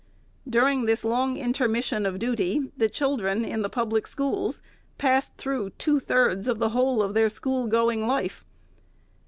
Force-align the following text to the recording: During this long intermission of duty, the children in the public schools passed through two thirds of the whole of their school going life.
During 0.49 0.85
this 0.85 1.05
long 1.05 1.37
intermission 1.37 2.07
of 2.07 2.17
duty, 2.17 2.71
the 2.75 2.89
children 2.89 3.45
in 3.45 3.61
the 3.61 3.69
public 3.69 4.07
schools 4.07 4.59
passed 4.97 5.37
through 5.37 5.69
two 5.77 5.99
thirds 5.99 6.47
of 6.47 6.57
the 6.57 6.69
whole 6.69 7.03
of 7.03 7.13
their 7.13 7.29
school 7.29 7.67
going 7.67 8.07
life. 8.07 8.43